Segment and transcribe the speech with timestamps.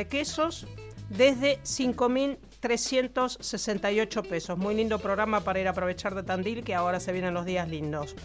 [0.00, 0.66] de quesos
[1.10, 4.56] desde 5.368 pesos.
[4.56, 7.68] Muy lindo programa para ir a aprovechar de Tandil, que ahora se vienen los días
[7.68, 8.16] lindos.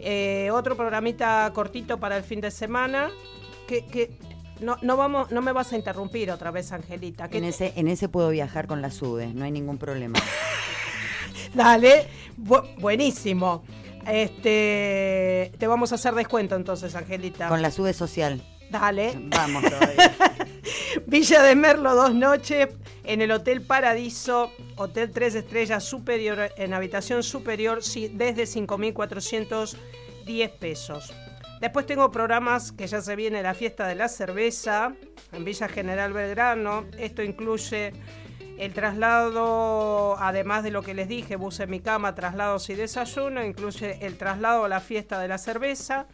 [0.00, 3.10] Eh, otro programita cortito para el fin de semana,
[3.66, 4.18] que,
[4.60, 7.30] no, no, vamos, no me vas a interrumpir otra vez, Angelita.
[7.32, 10.18] En ese, en ese puedo viajar con la SUBE, no hay ningún problema.
[11.54, 13.64] Dale, buenísimo.
[14.06, 17.48] Este, te vamos a hacer descuento entonces, Angelita.
[17.48, 18.42] Con la SUBE social.
[18.70, 19.12] Dale.
[19.16, 19.64] Vamos
[21.06, 22.68] Villa de Merlo, dos noches,
[23.04, 31.12] en el Hotel Paradiso, Hotel Tres Estrellas Superior, en habitación superior, desde 5.410 pesos.
[31.60, 34.92] Después tengo programas que ya se viene la fiesta de la cerveza
[35.32, 36.84] en Villa General Belgrano.
[36.98, 37.92] Esto incluye
[38.58, 43.44] el traslado, además de lo que les dije, bus en mi cama, traslados y desayuno,
[43.44, 46.06] incluye el traslado a la fiesta de la cerveza.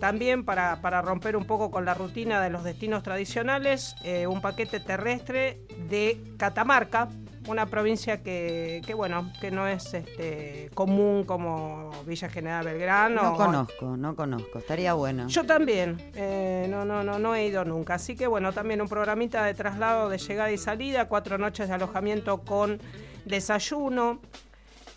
[0.00, 4.80] también para, romper un poco con la rutina de los destinos tradicionales, eh, un paquete
[4.80, 7.08] terrestre de Catamarca,
[7.46, 13.22] una provincia que, bueno, que no es este, común como Villa General Belgrano.
[13.22, 15.28] No conozco, no conozco, estaría bueno.
[15.28, 18.88] Yo también, eh, no, no, no, no he ido nunca, así que bueno, también un
[18.88, 22.80] programita de traslado de llegada y salida, cuatro noches de alojamiento con
[23.26, 24.20] desayuno,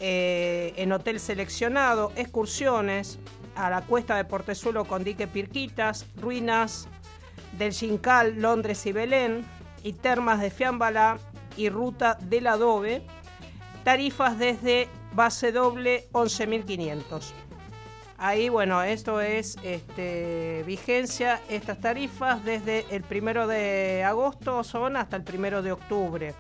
[0.04, 3.20] eh, en hotel seleccionado, excursiones
[3.56, 6.88] a la cuesta de Portezuelo con dique Pirquitas, ruinas
[7.58, 9.46] del Jincal, Londres y Belén,
[9.84, 11.20] y termas de Fiambala
[11.56, 13.04] y ruta del adobe,
[13.84, 17.32] tarifas desde base doble 11.500.
[18.18, 25.16] Ahí, bueno, esto es este, vigencia, estas tarifas desde el primero de agosto son hasta
[25.16, 26.34] el primero de octubre.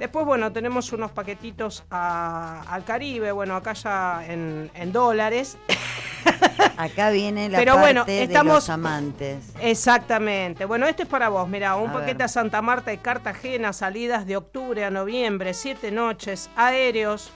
[0.00, 5.58] Después, bueno, tenemos unos paquetitos al Caribe, bueno, acá ya en, dólares.
[6.78, 9.52] Acá viene la Pero parte de los amantes.
[9.60, 10.64] Exactamente.
[10.64, 11.46] Bueno, este es para vos.
[11.46, 16.48] Mira, un paquete a Santa Marta y Cartagena, salidas de octubre a noviembre, siete noches,
[16.56, 17.30] aéreos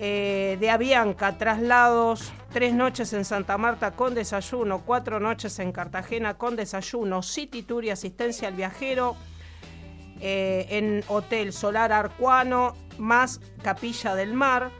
[0.00, 6.38] eh, de Avianca, traslados, tres noches en Santa Marta con desayuno, cuatro noches en Cartagena
[6.38, 9.16] con desayuno, City Tour y asistencia al viajero
[10.20, 14.70] eh, en Hotel Solar Arcuano más Capilla del Mar.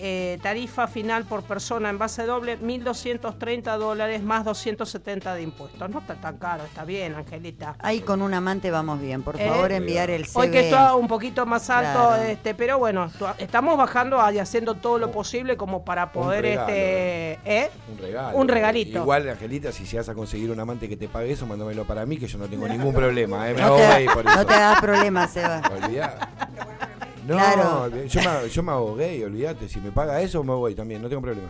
[0.00, 5.90] Eh, tarifa final por persona en base doble, 1.230 dólares más 270 de impuestos.
[5.90, 7.74] No está tan caro, está bien, Angelita.
[7.80, 9.22] Ahí con un amante vamos bien.
[9.24, 10.40] Por eh, favor, enviar el CV.
[10.40, 14.98] Hoy que está un poquito más alto, este, pero bueno, estamos bajando y haciendo todo
[14.98, 16.44] lo posible como para poder...
[16.44, 17.70] este ¿eh?
[17.90, 18.38] Un regalo.
[18.38, 18.98] Un regalito.
[18.98, 22.18] Igual, Angelita, si vas a conseguir un amante que te pague eso, mándamelo para mí,
[22.18, 23.48] que yo no tengo ningún problema.
[23.52, 25.62] no, te, no te hagas problema, Seba.
[27.28, 29.68] No, yo, me, yo me hago gay, olvídate.
[29.68, 31.48] Si me paga eso, me voy también, no tengo problema.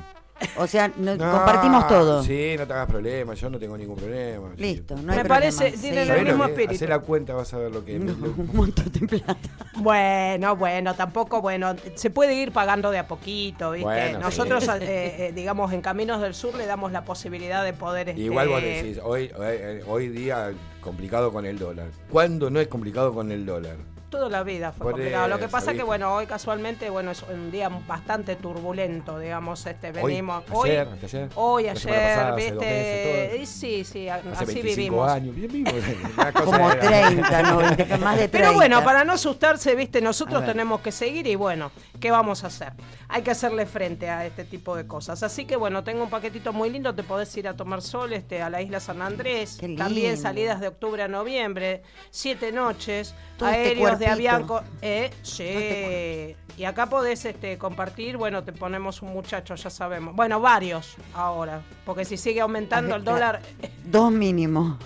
[0.57, 2.23] O sea, compartimos todo.
[2.23, 4.51] Sí, no te hagas problema, yo no tengo ningún problema.
[4.57, 6.75] Listo, no hay Me parece, tiene el mismo espíritu.
[6.75, 8.03] Hacer la cuenta, vas a ver lo que es.
[8.03, 9.37] un montón de plata.
[9.77, 14.13] Bueno, bueno, tampoco, bueno, se puede ir pagando de a poquito, ¿viste?
[14.19, 18.11] Nosotros, eh, eh, digamos, en Caminos del Sur le damos la posibilidad de poder.
[18.11, 21.89] Este, Igual vos decís, hoy, hoy, hoy día complicado con el dólar.
[22.11, 23.77] ¿Cuándo no es complicado con el dólar?
[24.11, 25.29] Toda la vida fue complicado.
[25.29, 29.93] Lo que pasa que, bueno, hoy casualmente, bueno, es un día bastante turbulento, digamos, este,
[29.93, 30.45] venimos.
[30.51, 33.47] Hoy, ayer, hoy, ayer, viste.
[33.47, 35.11] sí, sí, así vivimos.
[35.11, 35.37] Años,
[36.45, 38.29] Como 30, no, más de 30.
[38.33, 41.71] Pero bueno, para no asustarse, viste, nosotros tenemos que seguir y bueno,
[42.01, 42.73] ¿qué vamos a hacer?
[43.09, 45.23] Hay que hacerle frente a este tipo de cosas.
[45.23, 48.41] Así que bueno, tengo un paquetito muy lindo, te podés ir a tomar sol este,
[48.41, 49.59] a la isla San Andrés.
[49.77, 54.63] También salidas de octubre a noviembre, siete noches, Todo este aéreos de Avianco.
[54.83, 56.37] Eh, sí.
[56.57, 60.15] Y acá podés este, compartir, bueno, te ponemos un muchacho, ya sabemos.
[60.17, 63.41] Bueno, varios ahora, porque si sigue aumentando el dólar...
[63.85, 64.79] Dos mínimo.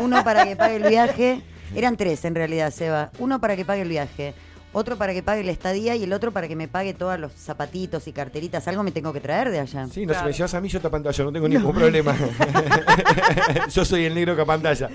[0.00, 1.42] Uno para que pague el viaje.
[1.74, 3.10] Eran tres en realidad, Seba.
[3.18, 4.34] Uno para que pague el viaje
[4.72, 7.32] otro para que pague la estadía y el otro para que me pague todos los
[7.32, 8.66] zapatitos y carteritas.
[8.68, 9.86] Algo me tengo que traer de allá.
[9.88, 12.16] Sí, no, si me llevas a mí, yo te pantalla, no tengo ningún problema.
[13.72, 14.88] yo soy el negro que pantalla.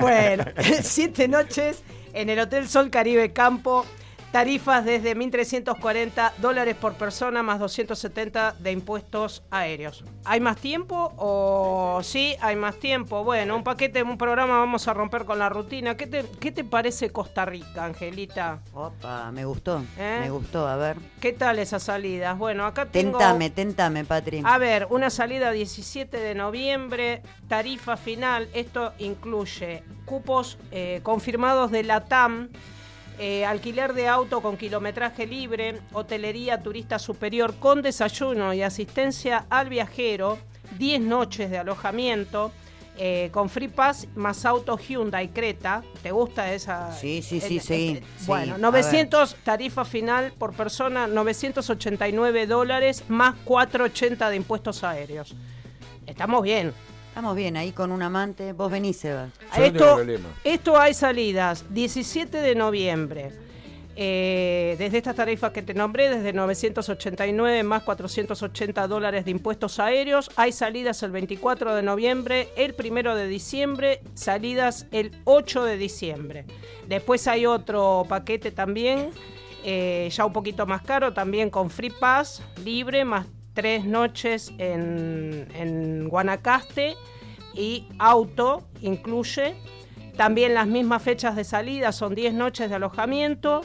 [0.00, 0.44] bueno,
[0.82, 1.82] siete noches
[2.18, 3.86] en el Hotel Sol Caribe Campo.
[4.32, 10.04] Tarifas desde 1.340 dólares por persona más 270 de impuestos aéreos.
[10.26, 13.24] ¿Hay más tiempo o sí hay más tiempo?
[13.24, 15.96] Bueno, un paquete, un programa vamos a romper con la rutina.
[15.96, 18.60] ¿Qué te, qué te parece Costa Rica, Angelita?
[18.74, 20.18] Opa, me gustó, ¿Eh?
[20.20, 20.98] me gustó, a ver.
[21.20, 22.36] ¿Qué tal esas salidas?
[22.36, 23.16] Bueno, acá tengo...
[23.16, 24.42] Tentame, tentame, Patri.
[24.44, 28.50] A ver, una salida 17 de noviembre, tarifa final.
[28.52, 32.50] Esto incluye cupos eh, confirmados de la TAM.
[33.18, 39.68] Eh, alquiler de auto con kilometraje libre, hotelería turista superior con desayuno y asistencia al
[39.68, 40.38] viajero,
[40.78, 42.52] 10 noches de alojamiento,
[43.00, 45.84] eh, con Free Pass más auto Hyundai Creta.
[46.02, 46.92] ¿Te gusta esa?
[46.92, 52.46] Sí, sí, sí, eh, sí, eh, sí, Bueno, a 900 tarifa final por persona, 989
[52.48, 55.36] dólares más 480 de impuestos aéreos.
[56.06, 56.72] Estamos bien.
[57.18, 58.52] Estamos bien, ahí con un amante.
[58.52, 59.30] Vos venís, Seba.
[59.56, 63.32] Yo no tengo Esto, esto hay salidas 17 de noviembre.
[63.96, 70.30] eh, desde estas tarifas que te nombré, desde 989 más 480 dólares de impuestos aéreos,
[70.36, 76.44] hay salidas el 24 de noviembre, el 1 de diciembre, salidas el 8 de diciembre.
[76.86, 79.10] Después hay otro paquete también,
[79.64, 83.26] eh, ya un poquito más caro, también con Free Pass, libre, más
[83.58, 86.94] tres noches en, en Guanacaste
[87.54, 89.56] y auto incluye.
[90.16, 93.62] También las mismas fechas de salida son 10 noches de alojamiento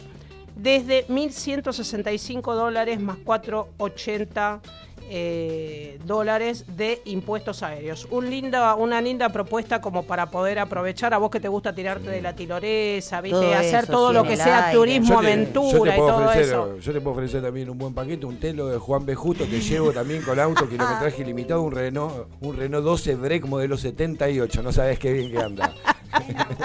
[0.55, 4.61] desde 1.165 dólares más 480
[5.09, 8.07] eh, dólares de impuestos aéreos.
[8.11, 12.09] Un linda, una linda propuesta como para poder aprovechar a vos que te gusta tirarte
[12.09, 13.37] de la tirolesa, ¿viste?
[13.39, 14.77] Todo hacer eso, todo sí, lo en que sea aire.
[14.77, 16.77] turismo, te- aventura yo te y puedo todo ofrecer, eso.
[16.79, 19.15] Yo te puedo ofrecer también un buen paquete, un telo de Juan B.
[19.15, 23.77] Justo que llevo también con auto, kilometraje ilimitado, un Renault, un Renault 12 Break modelo
[23.77, 24.61] 78.
[24.63, 25.73] No sabes qué bien que anda.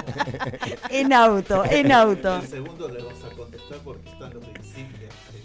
[0.89, 2.37] En auto, en auto.
[2.37, 4.49] El segundo le vamos a contestar porque están los de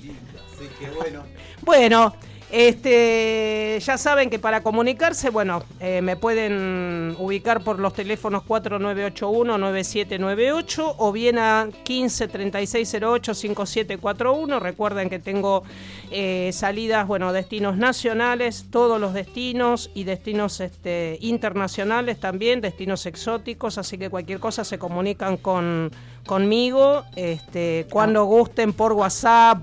[0.02, 0.40] Linda.
[0.52, 1.22] Así que bueno,
[1.62, 2.14] Bueno,
[2.56, 10.94] este, ya saben que para comunicarse, bueno, eh, me pueden ubicar por los teléfonos 4981-9798
[10.98, 14.60] o bien a 153608-5741.
[14.60, 15.64] Recuerden que tengo
[16.12, 23.78] eh, salidas, bueno, destinos nacionales, todos los destinos y destinos este, internacionales también, destinos exóticos,
[23.78, 25.90] así que cualquier cosa se comunican con,
[26.24, 29.58] conmigo este, cuando gusten por WhatsApp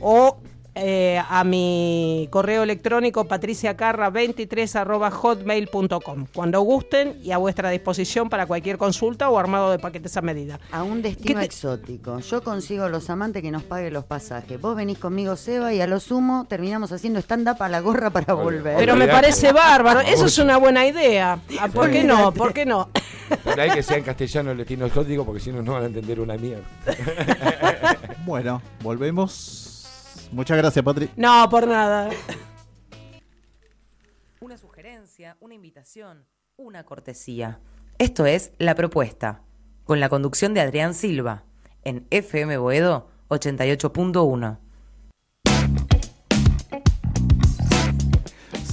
[0.00, 0.38] o
[0.76, 8.46] eh, a mi correo electrónico patriciacarra23 arroba hotmail.com cuando gusten y a vuestra disposición para
[8.46, 10.58] cualquier consulta o armado de paquetes a medida.
[10.72, 12.18] A un destino ¿Qué te- exótico.
[12.20, 14.60] Yo consigo los amantes que nos paguen los pasajes.
[14.60, 18.34] Vos venís conmigo, Seba, y a lo sumo terminamos haciendo stand-up a la gorra para
[18.34, 18.76] volver.
[18.76, 21.38] Pero me parece bárbaro, eso es una buena idea.
[21.60, 22.32] Ah, ¿Por qué no?
[22.32, 22.90] ¿Por qué no?
[23.44, 25.86] Pero hay que sea en castellano el destino exótico porque si no, no van a
[25.86, 26.64] entender una mierda.
[28.26, 29.70] bueno, volvemos.
[30.32, 31.10] Muchas gracias, Patri.
[31.16, 32.10] No, por nada.
[34.40, 36.26] Una sugerencia, una invitación,
[36.56, 37.60] una cortesía.
[37.98, 39.42] Esto es La Propuesta,
[39.84, 41.44] con la conducción de Adrián Silva,
[41.82, 44.58] en FM Boedo 88.1.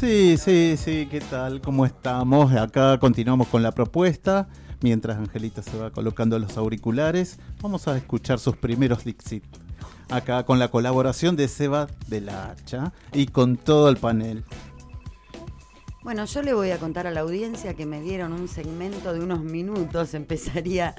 [0.02, 1.62] Sí, sí, sí, ¿qué tal?
[1.62, 2.52] ¿Cómo estamos?
[2.54, 4.50] Acá continuamos con la propuesta.
[4.82, 9.46] Mientras Angelita se va colocando los auriculares, vamos a escuchar sus primeros Dixit.
[10.12, 14.44] Acá con la colaboración de Seba de la Hacha y con todo el panel.
[16.04, 19.20] Bueno, yo le voy a contar a la audiencia que me dieron un segmento de
[19.22, 20.14] unos minutos.
[20.16, 20.96] Empezaría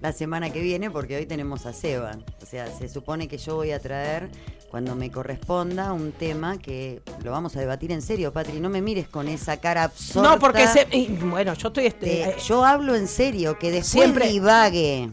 [0.00, 2.18] la semana que viene porque hoy tenemos a Seba.
[2.42, 4.30] O sea, se supone que yo voy a traer,
[4.70, 8.60] cuando me corresponda, un tema que lo vamos a debatir en serio, Patri.
[8.60, 10.30] No me mires con esa cara absurda.
[10.34, 10.86] No, porque se,
[11.24, 15.08] bueno, yo estoy este, de- eh, yo hablo en serio, que después Siempre- divague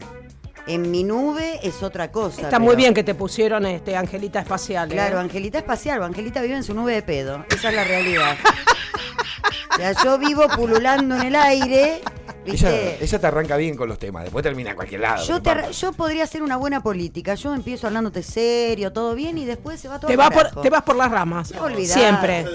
[0.74, 2.42] en mi nube es otra cosa.
[2.42, 4.90] está pero- muy bien que te pusieron este Angelita Espacial.
[4.90, 4.94] ¿eh?
[4.94, 7.44] Claro, Angelita espacial, Angelita vive en su nube de pedo.
[7.50, 8.36] Esa es la realidad.
[9.72, 12.00] o sea, yo vivo pululando en el aire.
[12.46, 13.04] Ella, ¿viste?
[13.04, 15.22] ella te arranca bien con los temas, después termina en cualquier lado.
[15.72, 17.34] Yo, podría hacer una buena política.
[17.34, 20.70] Yo empiezo hablándote serio, todo bien, y después se va todo Te, vas por, te
[20.70, 21.52] vas por las ramas.
[21.60, 21.94] Olvidá.
[21.94, 22.46] Siempre.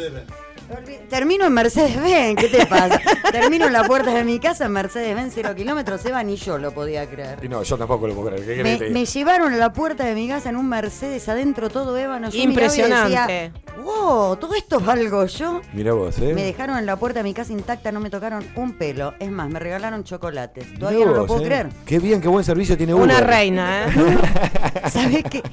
[1.09, 2.99] Termino en Mercedes-Benz, ¿qué te pasa?
[3.31, 6.71] Termino en la puerta de mi casa en Mercedes-Benz, cero kilómetros, Eva, ni yo lo
[6.73, 7.37] podía creer.
[7.43, 8.45] Y no, yo tampoco lo puedo creer.
[8.45, 11.95] ¿Qué Me, me llevaron a la puerta de mi casa en un Mercedes adentro todo
[11.97, 12.29] ébano.
[12.29, 13.09] Yo miraba y Impresionante.
[13.09, 13.51] decía,
[13.83, 15.61] wow, todo esto valgo yo.
[15.73, 16.33] Mirá vos, ¿eh?
[16.33, 19.13] Me dejaron en la puerta de mi casa intacta, no me tocaron un pelo.
[19.19, 20.65] Es más, me regalaron chocolates.
[20.67, 21.45] Mirá Todavía no lo puedo ¿eh?
[21.45, 21.69] creer.
[21.85, 23.27] Qué bien, qué buen servicio tiene Una Uber.
[23.27, 24.89] reina, ¿eh?
[24.91, 25.43] ¿Sabes qué?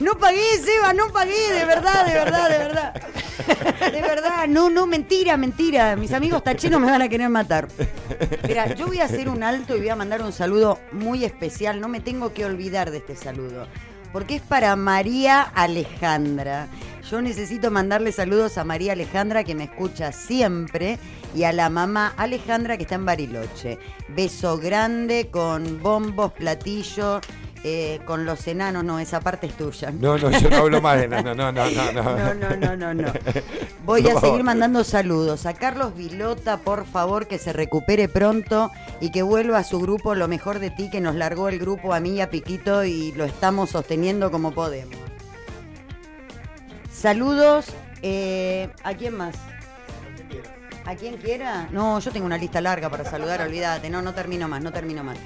[0.00, 3.02] No pagué, Seba, no pagué, de verdad, de verdad, de verdad.
[3.48, 5.96] De verdad, no, no, mentira, mentira.
[5.96, 7.68] Mis amigos tacheros me van a querer matar.
[8.46, 11.80] Mira, yo voy a hacer un alto y voy a mandar un saludo muy especial.
[11.80, 13.66] No me tengo que olvidar de este saludo.
[14.12, 16.68] Porque es para María Alejandra.
[17.10, 20.98] Yo necesito mandarle saludos a María Alejandra que me escucha siempre
[21.34, 23.78] y a la mamá Alejandra que está en Bariloche.
[24.08, 27.22] Beso grande con bombos, platillos,
[27.64, 28.84] eh, con los enanos.
[28.84, 29.90] No, esa parte es tuya.
[29.90, 31.70] No, no, yo no hablo más de no, no, no, no, no.
[31.70, 33.12] No, no, no, no, no.
[33.84, 35.46] Voy a seguir mandando saludos.
[35.46, 40.14] A Carlos Vilota, por favor, que se recupere pronto y que vuelva a su grupo
[40.14, 43.12] Lo Mejor de Ti, que nos largó el grupo a mí y a Piquito y
[43.12, 44.96] lo estamos sosteniendo como podemos.
[46.92, 47.66] Saludos.
[48.02, 49.34] eh, ¿A quién más?
[50.84, 51.68] ¿A quién quiera?
[51.70, 53.90] No, yo tengo una lista larga para saludar, olvídate.
[53.90, 55.18] No, no termino más, no termino más.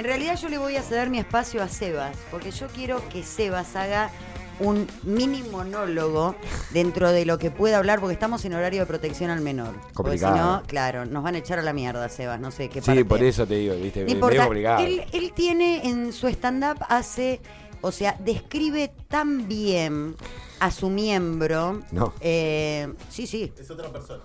[0.00, 3.22] En realidad yo le voy a ceder mi espacio a Sebas, porque yo quiero que
[3.22, 4.10] Sebas haga
[4.58, 6.34] un mini monólogo
[6.70, 9.74] dentro de lo que pueda hablar, porque estamos en horario de protección al menor.
[9.92, 12.80] Porque si no, claro, nos van a echar a la mierda, Sebas, no sé qué
[12.80, 13.04] Sí, parte.
[13.04, 14.44] por eso te digo, viste, No importa.
[14.44, 14.86] complicado.
[14.86, 17.42] Él, él tiene en su stand-up, hace,
[17.82, 20.16] o sea, describe tan bien
[20.60, 21.82] a su miembro.
[21.92, 22.14] No.
[22.22, 23.52] Eh, sí, sí.
[23.60, 24.22] Es otra persona.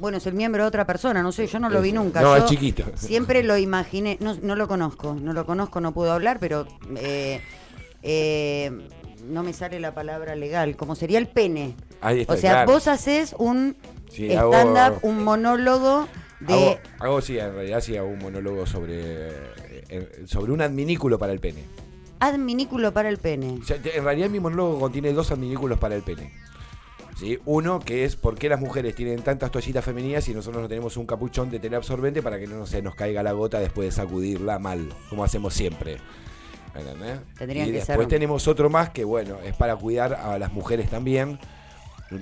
[0.00, 2.20] Bueno, es el miembro de otra persona, no sé, yo no lo vi nunca.
[2.20, 2.84] no, Yo es chiquito.
[2.96, 6.66] Siempre lo imaginé, no, no lo conozco, no lo conozco, no puedo hablar, pero
[6.96, 7.40] eh,
[8.02, 8.88] eh,
[9.26, 11.74] no me sale la palabra legal, como sería el pene.
[12.00, 12.72] Ahí está, o sea, claro.
[12.72, 13.76] vos haces un
[14.10, 16.08] Sí, stand-up, un monólogo
[16.40, 16.54] de...
[16.54, 19.28] Hago, hago, sí, en realidad sí hago un monólogo sobre,
[19.88, 21.64] eh, sobre un adminículo para el pene.
[22.20, 23.58] Adminículo para el pene.
[23.60, 26.32] O sea, en realidad mi monólogo contiene dos adminículos para el pene.
[27.18, 27.38] ¿Sí?
[27.46, 30.96] Uno que es por qué las mujeres tienen tantas toallitas femeninas y nosotros no tenemos
[30.96, 33.92] un capuchón de tela absorbente para que no se nos caiga la gota después de
[33.92, 35.96] sacudirla mal, como hacemos siempre.
[36.76, 37.18] ¿Entendés?
[37.36, 40.52] Tendrían y que después ser- tenemos otro más que, bueno, es para cuidar a las
[40.52, 41.40] mujeres también.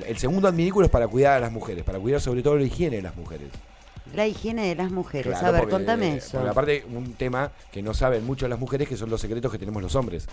[0.07, 2.97] El segundo adminículo es para cuidar a las mujeres, para cuidar sobre todo la higiene
[2.97, 3.49] de las mujeres.
[4.15, 5.27] La higiene de las mujeres.
[5.33, 6.33] Claro, a ver, porque- contame eso.
[6.39, 9.59] porque aparte, un tema que no saben mucho las mujeres, que son los secretos que
[9.59, 10.27] tenemos los hombres.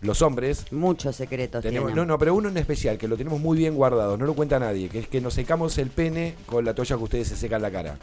[0.00, 2.08] Los hombres Muchos secretos tenemos, no, tienen.
[2.08, 4.88] no, pero uno en especial, que lo tenemos muy bien guardado, no lo cuenta nadie,
[4.88, 7.70] que es que nos secamos el pene con la toalla que ustedes se secan la
[7.70, 7.96] cara.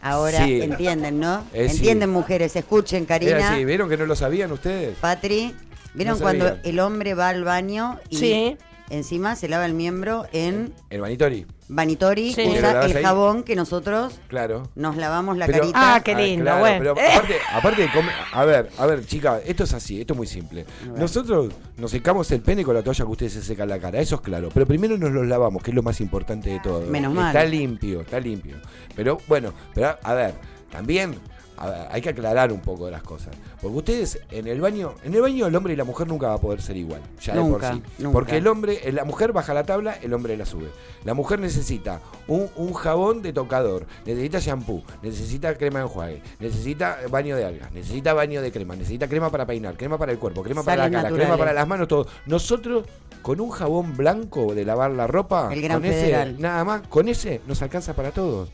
[0.00, 0.60] Ahora Sí.
[0.60, 1.44] entienden, ¿no?
[1.54, 1.76] Eh, sí.
[1.76, 2.54] Entienden, mujeres.
[2.56, 4.96] Escuchen, Karina, así, ¿vieron que no lo sabían ustedes?
[4.98, 5.54] Patri.
[5.94, 8.56] ¿Vieron No cuando el hombre va al baño y Sí.
[8.90, 12.32] Encima se lava el miembro en El vanitori, Vanitori?
[12.34, 12.44] Sí.
[12.44, 13.02] ¿Lo Usa el ahí?
[13.02, 14.68] jabón que nosotros claro.
[14.74, 15.94] nos lavamos la Pero- carita.
[15.94, 16.78] Ah, qué lindo, bueno.
[16.78, 20.18] Pero aparte, aparte de comer- a ver, a ver, chica, esto es así, esto es
[20.18, 20.66] muy simple.
[20.96, 24.16] Nosotros nos secamos el pene con la toalla que ustedes se secan la cara, eso
[24.16, 24.50] es claro.
[24.52, 26.82] Pero primero nos los lavamos, que es lo más importante de todo.
[26.82, 27.28] Menos mal.
[27.28, 28.56] Está limpio, está limpio.
[28.94, 30.34] Pero bueno, pero a ver,
[30.70, 31.14] también
[31.56, 33.34] a ver, hay que aclarar un poco de las cosas.
[33.60, 36.34] Porque ustedes en el baño, en el baño el hombre y la mujer nunca va
[36.34, 37.00] a poder ser igual.
[37.20, 37.92] Ya Nunca, de por sí.
[37.98, 38.12] nunca.
[38.12, 40.68] Porque el hombre, la mujer baja la tabla, el hombre la sube.
[41.04, 46.98] La mujer necesita un, un jabón de tocador, necesita shampoo, necesita crema de enjuague, necesita
[47.10, 50.42] baño de algas, necesita baño de crema, necesita crema para peinar, crema para el cuerpo,
[50.42, 51.26] crema para la cara, naturales.
[51.26, 52.06] crema para las manos, todo.
[52.26, 52.84] Nosotros
[53.22, 57.08] con un jabón blanco de lavar la ropa, El Gran con ese, nada más, con
[57.08, 58.48] ese nos alcanza para todo.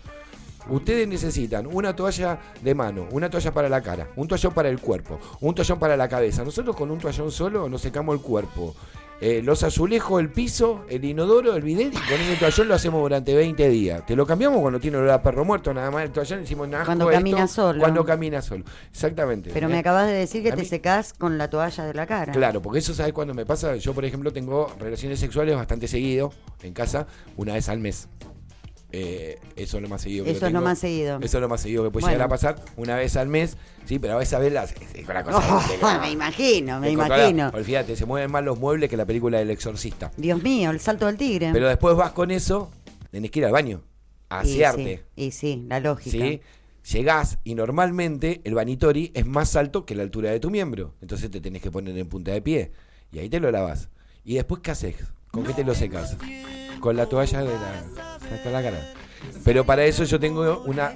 [0.68, 4.78] Ustedes necesitan una toalla de mano, una toalla para la cara, un toallón para el
[4.78, 6.44] cuerpo, un toallón para la cabeza.
[6.44, 8.74] Nosotros con un toallón solo nos secamos el cuerpo.
[9.22, 13.02] Eh, los azulejos, el piso, el inodoro, el bidet y con ese toallón lo hacemos
[13.02, 14.06] durante 20 días.
[14.06, 16.86] Te lo cambiamos cuando tiene olor a perro muerto, nada más el toallón decimos nada.
[16.86, 17.80] Cuando camina solo.
[17.80, 18.64] Cuando camina solo.
[18.90, 19.50] Exactamente.
[19.52, 19.70] Pero ¿eh?
[19.70, 22.32] me acabas de decir que A te mí- secás con la toalla de la cara.
[22.32, 23.76] Claro, porque eso sabes cuando me pasa.
[23.76, 28.08] Yo, por ejemplo, tengo relaciones sexuales bastante seguido en casa, una vez al mes.
[28.92, 31.18] Eh, eso es lo más seguido que Eso es lo más seguido.
[31.22, 32.14] Eso es lo más seguido que puede Bueno.
[32.14, 35.08] llegar a pasar una vez al mes, sí, pero a veces a ver las es
[35.08, 37.50] una cosa que Oh, me imagino, me imagino.
[37.54, 40.10] Olvídate, se mueven más los muebles que la película del exorcista.
[40.16, 41.50] Dios mío, el salto del tigre.
[41.52, 42.70] Pero después vas con eso,
[43.12, 43.82] tenés que ir al baño,
[44.28, 45.04] a Y asearte.
[45.16, 46.10] sí, y sí, la lógica.
[46.18, 46.40] ¿sí?
[46.92, 50.94] Llegás y normalmente el vanitori es más alto que la altura de tu miembro.
[51.00, 52.72] Entonces te tenés que poner en punta de pie.
[53.12, 53.88] Y ahí te lo lavas.
[54.24, 54.96] ¿Y después qué haces?
[55.30, 56.16] ¿Con qué te lo secas?
[56.80, 58.92] Con la toalla de la, hasta la cara.
[59.44, 60.92] Pero para eso yo tengo una.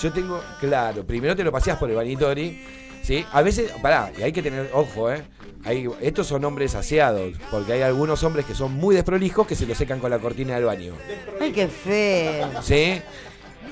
[0.00, 0.42] Yo tengo.
[0.60, 2.62] Claro, primero te lo paseas por el vanitori.
[3.02, 3.24] ¿Sí?
[3.32, 3.72] A veces.
[3.82, 4.70] Pará, y hay que tener.
[4.74, 5.22] Ojo, ¿eh?
[5.64, 7.32] Hay, estos son hombres aseados.
[7.50, 10.54] Porque hay algunos hombres que son muy desprolijos que se lo secan con la cortina
[10.54, 10.94] del baño.
[11.40, 12.62] Ay, qué feo.
[12.62, 13.00] ¿Sí?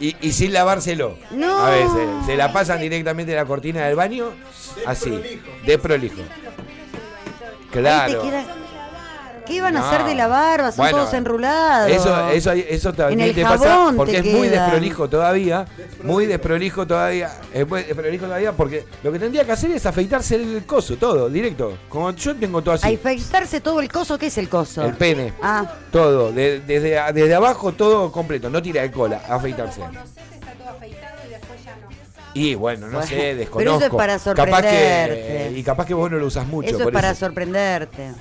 [0.00, 1.18] Y, y sin lavárselo.
[1.30, 1.58] No.
[1.58, 2.08] A veces.
[2.26, 4.32] Se la pasan directamente de la cortina del baño.
[4.86, 5.40] Así.
[5.66, 6.22] De prolijo.
[7.70, 8.22] Claro.
[9.48, 9.86] ¿Qué van a No.
[9.86, 10.70] hacer de la barba?
[10.70, 11.90] Son Bueno, todos enrulados.
[11.90, 14.62] Eso, eso, eso también En el te pasa porque te es muy queda.
[14.64, 15.64] desprolijo todavía.
[16.02, 17.30] Muy desprolijo todavía.
[17.52, 21.28] Es muy desprolijo todavía porque lo que tendría que hacer es afeitarse el coso, todo,
[21.30, 21.78] directo.
[21.88, 22.94] Como yo tengo todo así.
[22.94, 24.84] Afeitarse todo el coso, ¿qué es el coso?
[24.84, 25.32] El pene.
[25.42, 26.30] Ah, Todo.
[26.30, 28.50] de- desde, desde abajo todo completo.
[28.50, 29.22] No tira de cola.
[29.28, 29.80] Afeitarse.
[32.34, 33.76] Y bueno, no Bueno, sé, pero desconozco.
[33.78, 35.52] eso es para Capaz que, sorprenderte.
[35.58, 36.68] y capaz que vos no lo usas mucho.
[36.68, 37.20] eso es por para eso.
[37.26, 38.12] sorprenderte.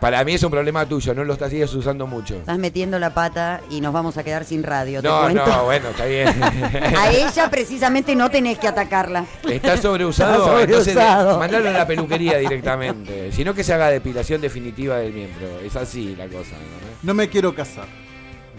[0.00, 2.34] Para mí es un problema tuyo, no lo estás sigues usando mucho.
[2.36, 5.46] Estás metiendo la pata y nos vamos a quedar sin radio, te No, cuento.
[5.46, 6.28] no, bueno, está bien.
[6.96, 9.24] A ella precisamente no tenés que atacarla.
[9.48, 11.38] Está sobreusado, Está entonces sobreusado.
[11.38, 13.32] mandalo a la peluquería directamente.
[13.32, 15.60] Si no que se haga depilación definitiva del miembro.
[15.64, 16.86] Es así la cosa, ¿no?
[17.02, 17.86] No me quiero casar.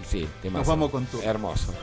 [0.10, 1.22] Sí, te Nos vamos con tú.
[1.24, 1.74] Hermoso.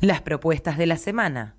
[0.00, 1.56] Las propuestas de la semana.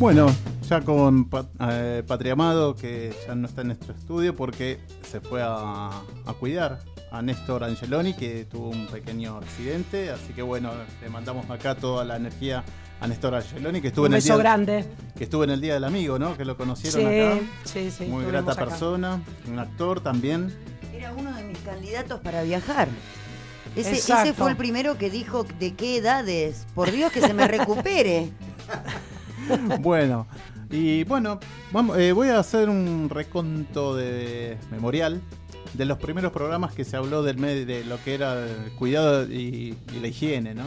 [0.00, 0.34] Bueno,
[0.66, 1.28] ya con
[1.60, 6.32] eh, Patria Amado, que ya no está en nuestro estudio porque se fue a, a
[6.40, 10.08] cuidar a Néstor Angeloni, que tuvo un pequeño accidente.
[10.08, 12.64] Así que bueno, le mandamos acá toda la energía
[13.02, 14.84] a Néstor Angeloni, que estuvo, Un en el, día, grande.
[15.16, 16.36] que estuvo en el Día del Amigo, ¿no?
[16.36, 17.40] Que lo conocieron Sí, acá.
[17.64, 18.04] sí, sí.
[18.06, 18.64] Muy grata acá.
[18.66, 20.54] persona, un actor también.
[20.94, 22.88] Era uno de mis candidatos para viajar.
[23.74, 26.66] Ese, ese fue el primero que dijo de qué edades.
[26.74, 28.30] Por Dios que se me recupere.
[29.80, 30.26] bueno,
[30.70, 31.40] y bueno,
[31.72, 35.20] vamos, eh, voy a hacer un reconto de memorial
[35.74, 39.24] de los primeros programas que se habló del med- de lo que era el cuidado
[39.24, 40.64] y, y la higiene, ¿no?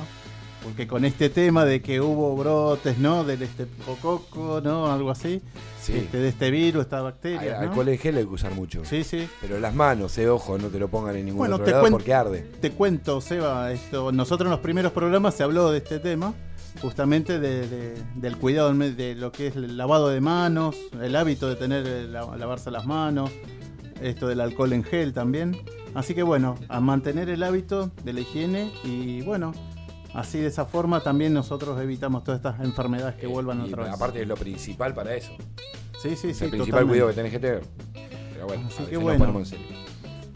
[0.65, 3.23] Porque con este tema de que hubo brotes, ¿no?
[3.23, 3.67] Del este
[4.01, 4.91] coco, ¿no?
[4.91, 5.41] Algo así.
[5.79, 5.93] Sí.
[5.93, 7.53] Este, de este virus, esta Al- bacteria.
[7.61, 7.69] ¿no?
[7.69, 8.83] Alcohol en gel hay que usar mucho.
[8.83, 9.27] Sí, sí.
[9.41, 11.87] Pero las manos, eh, ojo, no te lo pongan en ningún Bueno, otro te lado
[11.91, 12.41] porque arde.
[12.59, 16.33] Te cuento, Seba, esto, nosotros en los primeros programas se habló de este tema,
[16.81, 21.47] justamente de- de- del cuidado de lo que es el lavado de manos, el hábito
[21.47, 23.29] de tener eh, la- lavarse las manos,
[24.01, 25.55] esto del alcohol en gel también.
[25.93, 29.53] Así que bueno, a mantener el hábito de la higiene y bueno,
[30.15, 33.93] así de esa forma también nosotros evitamos todas estas enfermedades que vuelvan Y otra vez.
[33.93, 35.31] aparte es lo principal para eso.
[36.01, 36.89] sí, sí, sí, el principal totalmente.
[36.89, 37.61] cuidado que tenés que tener.
[38.33, 39.19] Pero bueno, Así a que nos bueno.
[39.19, 39.84] ponemos en serio.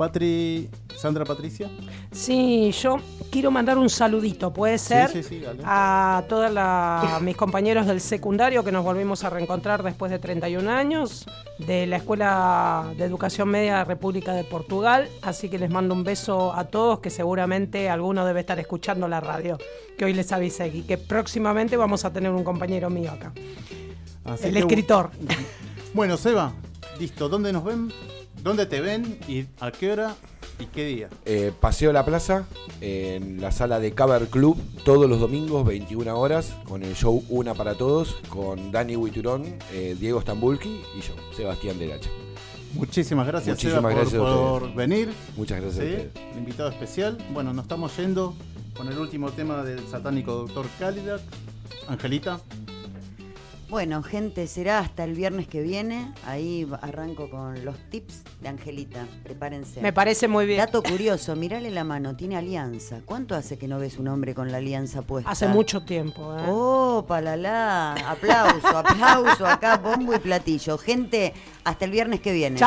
[0.03, 1.69] Patri, Sandra Patricia.
[2.13, 2.95] Sí, yo
[3.29, 5.59] quiero mandar un saludito, puede ser, Sí, sí, sí, dale.
[5.65, 10.69] a todos la- mis compañeros del secundario que nos volvimos a reencontrar después de 31
[10.69, 11.25] años,
[11.57, 16.53] de la Escuela de Educación Media República de Portugal, así que les mando un beso
[16.55, 19.57] a todos, que seguramente alguno debe estar escuchando la radio,
[19.97, 23.33] que hoy les avisé y que próximamente vamos a tener un compañero mío acá,
[24.23, 25.09] Así el que- escritor.
[25.93, 26.53] Bueno, Seba,
[26.99, 27.27] listo.
[27.27, 27.91] ¿Dónde nos ven?
[28.43, 29.19] ¿Dónde te ven?
[29.27, 30.15] ¿Y a qué hora?
[30.59, 31.09] ¿Y qué día?
[31.25, 32.45] Eh, Paseo La Plaza,
[32.81, 37.53] en la sala de Cover Club, todos los domingos, 21 horas, con el show Una
[37.53, 42.09] para Todos, con Dani Huiturón, eh, Diego Stambulki y yo, Sebastián Delacha.
[42.73, 44.75] Muchísimas gracias, Muchísimas Seba, por- gracias a por, ustedes.
[44.75, 45.09] venir.
[45.37, 45.93] Muchas gracias a ¿sí?
[45.95, 46.31] ustedes.
[46.33, 47.17] El invitado especial.
[47.33, 48.35] Bueno, nos estamos yendo
[48.75, 51.21] con el último tema del satánico Doctor Cálidac.
[51.87, 52.39] Angelita.
[53.69, 56.11] Bueno, gente, será hasta el viernes que viene.
[56.25, 59.05] Ahí arranco con los tips de Angelita.
[59.23, 59.79] Prepárense.
[59.79, 60.57] Me parece muy bien.
[60.57, 63.01] Dato curioso, mirale la mano, tiene alianza.
[63.05, 65.29] ¿Cuánto hace que no ves un hombre con la alianza puesta?
[65.29, 66.35] Hace mucho tiempo.
[66.35, 66.45] ¿eh?
[66.47, 67.93] Oh, palala.
[68.07, 70.79] Aplauso, aplauso acá, bombo y platillo.
[70.79, 72.59] Gente, hasta el viernes que viene.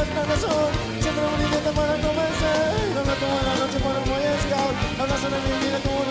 [0.00, 0.70] Chau.
[0.98, 5.34] Siempre un intento para convencer, no me tomo la noche un scout, hablas en
[5.82, 6.09] como